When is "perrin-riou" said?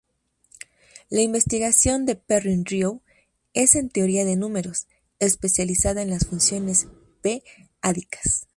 2.19-3.01